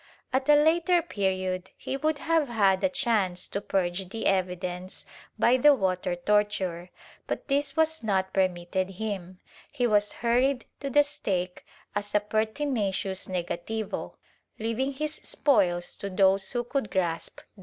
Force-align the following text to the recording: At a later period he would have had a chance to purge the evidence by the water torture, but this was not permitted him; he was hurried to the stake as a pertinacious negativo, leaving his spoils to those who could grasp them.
At 0.33 0.49
a 0.49 0.55
later 0.55 1.03
period 1.03 1.69
he 1.77 1.95
would 1.95 2.17
have 2.17 2.47
had 2.49 2.83
a 2.83 2.89
chance 2.89 3.47
to 3.49 3.61
purge 3.61 4.09
the 4.09 4.25
evidence 4.25 5.05
by 5.37 5.57
the 5.57 5.75
water 5.75 6.15
torture, 6.15 6.89
but 7.27 7.47
this 7.47 7.77
was 7.77 8.01
not 8.01 8.33
permitted 8.33 8.89
him; 8.97 9.37
he 9.71 9.85
was 9.85 10.11
hurried 10.25 10.65
to 10.79 10.89
the 10.89 11.03
stake 11.03 11.63
as 11.93 12.15
a 12.15 12.19
pertinacious 12.19 13.27
negativo, 13.27 14.15
leaving 14.57 14.91
his 14.91 15.13
spoils 15.13 15.95
to 15.97 16.09
those 16.09 16.51
who 16.51 16.63
could 16.63 16.89
grasp 16.89 17.35
them. 17.35 17.45